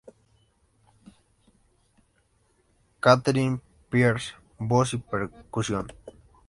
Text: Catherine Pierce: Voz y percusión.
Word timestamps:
Catherine 3.03 3.61
Pierce: 3.91 4.33
Voz 4.57 4.95
y 4.95 4.97
percusión. 4.97 5.93